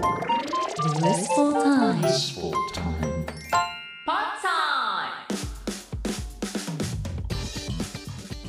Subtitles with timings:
[0.00, 2.00] Blissful time.
[2.00, 2.90] Blissful time.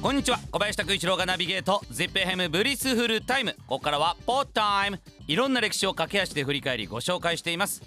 [0.02, 0.40] こんにちは。
[0.50, 1.82] 小林拓一郎がナビゲート。
[1.92, 3.52] ZIP-FM Blissful Time。
[3.68, 5.02] ここからは Pod Time。
[5.28, 7.81] いろんな歴史を駆け足で振り返りご紹介しています。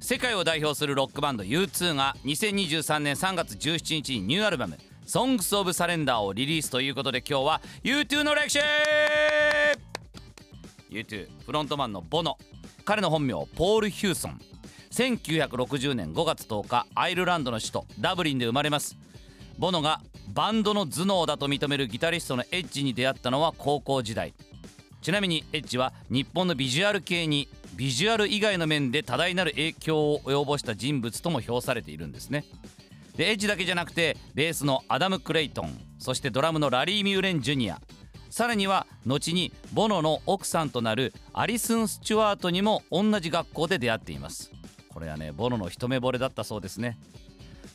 [0.00, 4.78] 世界を代表するロックバンド U2 が2023年3月17日にニューアルバム
[5.08, 8.58] 「Songs of Surrender」をリリースということで今日は U2 の歴史。
[10.90, 12.36] U2 フロントマンのボノ。
[12.84, 14.38] 彼の本名ポール・ヒューソン。
[14.90, 18.96] 1960年5月10日アイルランドの首都ダブリンで生まれます。
[19.58, 24.34] ボノがバンドの頭脳だと認めるギタリストのエッジに出会ったのは高校時代。
[25.00, 32.44] ちなみにエッジは日本のビジュアル系にビジュアル以外の面で多大なる影響を及ぼした人物とも評されているんですね。
[33.16, 37.80] でエッジだけじゃなくてベースのアダム・クレイトンそしてドラムのラリー・ミューレン・ジュニア
[38.34, 44.50] さらには後にボノの奥さんとなるアリスン・スチュワートにも同じ学校で出会っています。
[44.92, 46.98] これはねボノの一目惚れだったそうですね。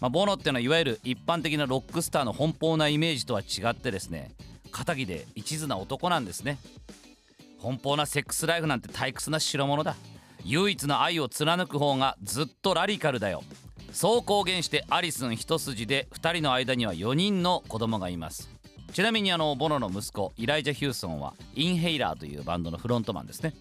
[0.02, 4.32] まあ、ボノっていうのはいわゆる一般的なロックスターの奔放なイメージとは違ってですね
[4.70, 6.58] 肩着で一途な男なんですね。
[7.62, 9.96] 奔放なセックスライフなんて退屈な代物だ。
[10.44, 13.44] 唯一の愛を貫く方がずっとラディカルだよ。
[13.94, 18.59] そう公言してアリスン一筋で2人の間には4人の子供がいます。
[18.94, 23.54] ちなみにあのボノの息子イライジャ・ヒューソンはインヘイラーというバンドのフロントマンですね。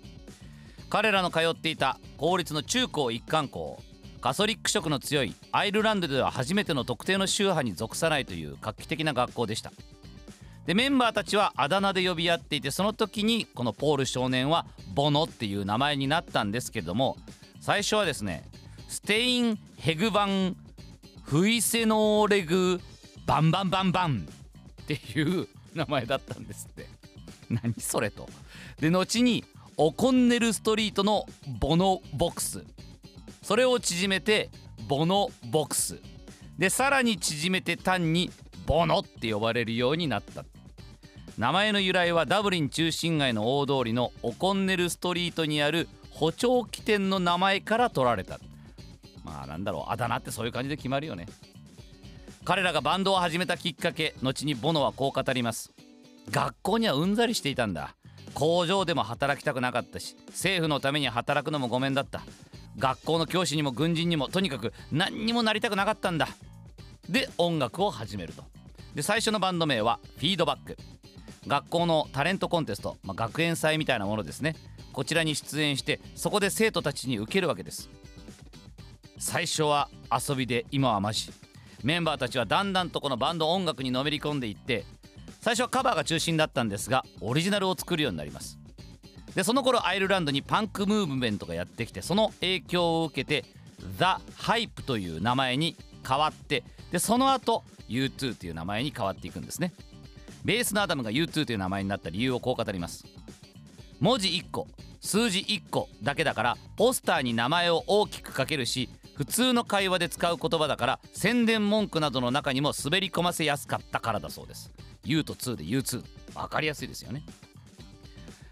[0.89, 3.83] 彼らの通っていた公立の中高一貫校
[4.23, 9.73] カソリック色の強いアイルランドでは初めての特定の宗派に属さないという画期的な学校でした。
[10.67, 17.17] でメンバーたちはあだ名で呼び合っていてその時にこのポール少年はボノっていう名前になったんですけれども
[17.61, 18.45] 最初はですね
[18.87, 20.57] ステイン・ヘグバン・
[21.23, 22.81] フイセノーレグ・
[23.25, 24.29] バンバンバンバン
[24.95, 26.87] っていう名前だったんですって。
[27.51, 28.29] 何それと。
[28.81, 29.45] で後に
[29.77, 31.27] オコンネルストリートの
[31.61, 32.65] ボノボックス。
[33.43, 34.51] それを縮めて
[34.89, 36.01] ボノボックス。
[36.59, 38.31] でさらに縮めて単に
[38.67, 40.45] ボノって呼ばれるようになった。
[41.37, 48.41] 名前の由来はダブリン中心街の大通りのオコンネルストリートにある補聴器店の名前から取られた。
[49.23, 51.27] まあなんだろうあだ名ってそういう感じで決まるよね。
[52.49, 55.71] 彼らがバンドを始めたきっかけ後にボノはこう語ります。
[56.31, 57.95] 学校にはうんざりしていたんだ。
[58.33, 62.23] 工場でも働きたくなかったし政府のために働くのもごめんだった。
[62.79, 66.27] 学校の教師にも軍人にもとにかく何にもなりたくなかったんだ。
[67.07, 68.45] で音楽を始めると。
[68.95, 70.79] で最初のバンド名はフィードバック。
[71.47, 74.57] 学校のタレントコンテスト、まあ、学園祭みたいなものですね。
[74.95, 77.91] こちらに出演してそこで生徒たちに受けるわけです。
[79.19, 81.31] 最初は遊びで今はマジ。
[81.83, 84.85] メンバーたちはだんだんとこのバンド音楽にのめり込んでいって
[85.41, 88.59] 最初はカバーが中心だったんですがオリジナルを作るようになります。
[89.35, 93.45] でその頃アイルランドにパンクムーブメントがやってきてその影響を受けて
[93.99, 94.05] The
[94.37, 99.73] Hype という名前に変わってでその後 U2 という名前に変わっていくんですね。
[100.45, 103.05] ベースのアダムが U2 という名前になった理由をこう語ります。
[104.01, 104.67] 文字1個
[105.01, 114.71] 数字1個だけだからポスターに名前を大きく書けるし普通の会話で使う言葉だから宣伝文句などの中にも滑り込ませやすかったからだそうです。
[115.05, 117.25] U と2で U2 分かりやすいですよね。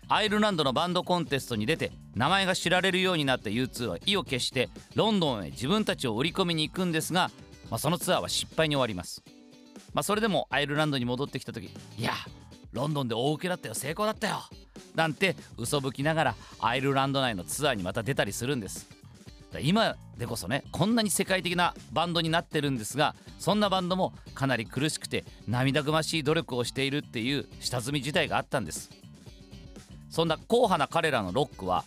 [0.08, 7.30] アイルランドのバンドコンテストに出て名前が知られるようになった U2 は意を決してロンドンへ自分たちを売り込みに行くんですが、
[7.70, 9.22] まあ、そのツアーは失敗に終わります、
[9.94, 12.12] まあ、それでもアイルランドに戻ってきた時いや
[12.72, 14.42] ロンドンで大受けだったよ成功だったよ
[14.94, 18.88] なんて嘘吹きながらアイルランド内のツアーにまた出たりするんです。
[19.62, 28.90] 今でこそねこんなに世界的なバンドになってるんですがそんなバンドもかなり苦しくて涙ぐましい努力をしているっていう下積み時代があったんです。
[30.10, 31.84] そんな硬派な彼らのロックは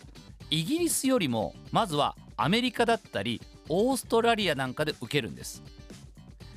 [0.50, 5.62] イギリスよりもまずはアメリカだったりオーストラリアなんかで受けるんです。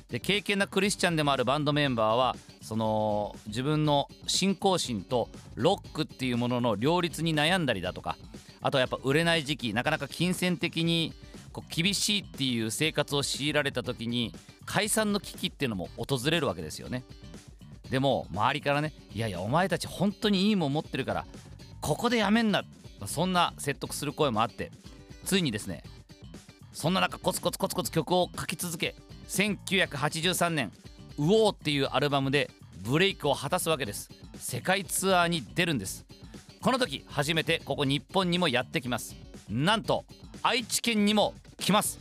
[0.08, 8.16] で敬虔なクリスチャンでもあるバンドメンバーはその自分の信仰心とロックっていうものの両立に悩んだりだとか
[8.62, 11.12] あとはやっぱ売れない時期なかなか金銭的に
[11.54, 14.34] こう厳しいっていう生活を強いられた時に
[14.66, 17.04] 解散の危機っていうのも訪れるわけですよね。
[17.90, 21.26] でも周りからねいやいやお前たち本当にいいもん持ってるから
[21.80, 22.64] ここでやめんな
[23.06, 24.72] そんな説得する声もあって
[25.24, 25.84] ついにですね
[26.72, 28.96] そんな中コツコツコツコツ曲を書き続け
[29.28, 30.72] 1983年
[31.18, 32.50] 「ウォー」っていうアルバムで
[32.82, 34.10] ブレイクを果たすわけです。
[34.36, 36.04] 世界ツアーに出るんです。
[36.60, 39.14] この時初めてここ日本にもやってきます。
[39.48, 40.04] なんと
[40.46, 41.98] 愛知県にも来ます。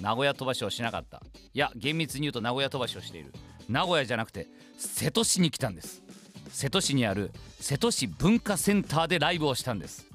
[0.00, 1.22] 名古屋飛ばしをしなかった。
[1.54, 3.32] いや厳密に言うと名古屋飛ばしをしている。
[3.68, 6.02] 名古屋じゃなくて瀬戸市に来たんです。
[6.48, 7.30] 瀬戸市にある
[7.60, 10.06] 瀬戸市文化センターでライブをしたんです。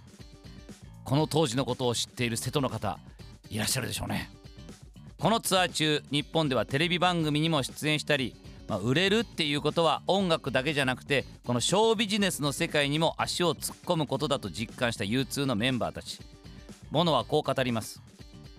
[1.05, 2.99] この当時のことを知っている瀬戸の方
[3.49, 4.29] いらっしゃるでしょうね。
[5.17, 8.35] このツアー中日本ではテレビ番組にも出演したり、
[8.67, 16.19] まあ、売れるっていうことは音楽だけじゃなくてこのショービジネスの世界にも足を突っ込むことだと実感した U2 のメンバーたち。
[16.91, 18.01] モノはこう語ります。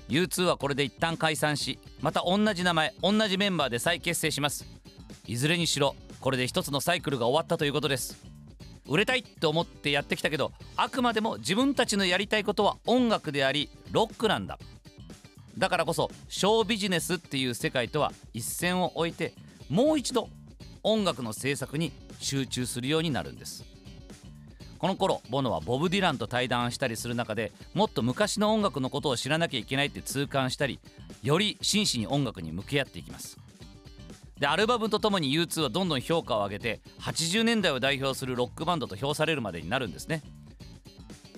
[0.09, 4.67] U2 はこれで一旦解散しまた同じ名前同じメンバーで再結成します。
[5.27, 8.19] いずれにしろこれで一つのサイクルが終わったということです。
[8.88, 14.59] 売れたいって思ってやってきたけどあくまでも自分たちのやりたいことは音楽でありロックなんだ。
[15.56, 19.32] だからこそショービジネスっていう世界とは一線を置いて
[19.69, 20.29] もう一度
[20.82, 23.69] 音楽の制作に集中するようになるんです。
[24.81, 30.81] この頃ボノはボブ・ディランと対談したりする中でもっと昔の音楽のことを知らなきゃいけないって痛感したり
[31.23, 33.38] より真摯に音楽に向き合っていきます。
[34.38, 40.23] でアルバムとともに U2 はどんどん評価を上げて80年代を代表するロックバンドと評されるまでになるんですね。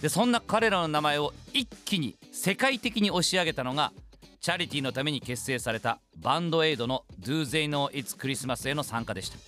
[0.00, 3.93] でそんな彼らの名前を一気に世界的に押し上げたのが
[4.41, 9.39] チャリティーのために結成されたバンドエイドの Do They Know It's Christmas への参加でした。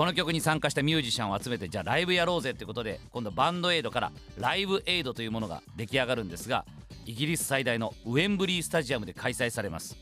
[0.00, 6.64] この曲に参加したミュージシャンを集めてじゃあライブやろうぜってことで今度バンドエイドからライブエイドというものが出来上がるんですが
[7.04, 9.98] イギリス最大のウェンブリースタジアムで開催されます。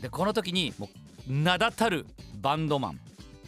[0.00, 0.88] でこの時にも
[1.28, 2.06] う名だたる
[2.40, 3.00] バンドマン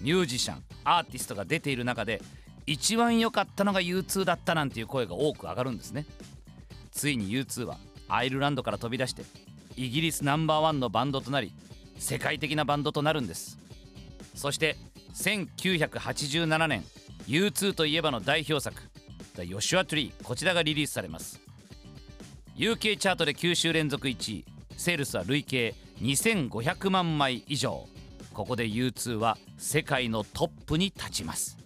[0.03, 2.21] ミュージシャンアーティストが出ている中で
[2.67, 6.05] 一番良かったのが U2 だったなんていう声が多く上がるんですね。
[6.93, 9.23] ついに U2 はアイルランドから飛び出して
[9.77, 11.55] イギリスナンバーワンのバンドとなり
[11.99, 13.59] 世界的なバンドとなるんです。
[14.35, 14.77] そして
[15.15, 16.85] 1987年
[17.27, 18.81] U2 といえばの代表作
[19.37, 21.41] 「The Joshua Tree」こちらがリリースされます。
[22.57, 24.45] UK チャートで9週連続1位
[24.77, 27.89] セールスは累計2500万枚以上。
[28.33, 31.59] ここで U2 は世界のトップに立ちます。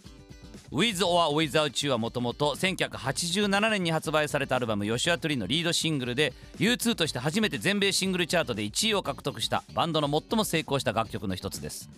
[0.73, 11.89] With or Without You はもともと1987年に発売されたアルバム「ヨシュアトリー」のリードシングルで U2 として初めて全米シングルチャートで1位を獲得したバンドの最も成功した楽曲の一つです。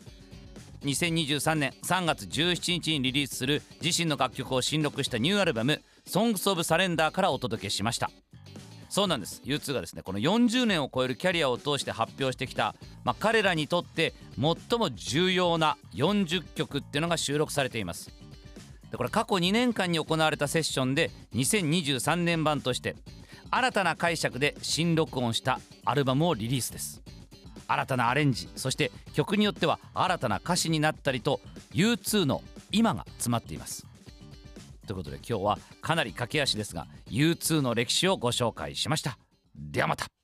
[0.86, 8.10] 2023年3月17日にリリースする自身の楽曲を新録したニューアルバム「Songs of Surrender」からお届けしました。
[8.88, 9.42] そうなんです。
[9.44, 18.10] U2 がですねこの40年を超えるキャリアを通して発表してきた、まあ、彼らにとって最も重要な40曲っていうのが収録されています。
[18.90, 22.94] でこれ過去2年間に行われたセッションで2023年版として
[23.50, 27.02] 新たな解釈で新録音したアルバムをリリースです。
[27.68, 31.40] 新たなアレンジそして曲によっては新たな歌詞になったりと
[31.72, 32.42] U2 の
[32.72, 33.86] 今が詰まっています。
[34.86, 39.18] ということで今日はかなり駆け足ですが U2 の歴史をご紹介しました。
[39.54, 40.15] ではまた。